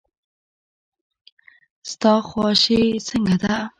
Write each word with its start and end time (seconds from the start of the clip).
ستا 1.91 2.13
خواشي 2.27 2.81
څنګه 3.07 3.35
ده. 3.43 3.55